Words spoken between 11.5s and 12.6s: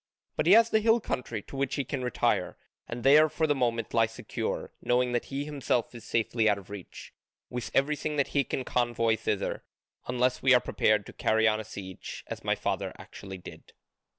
a siege, as my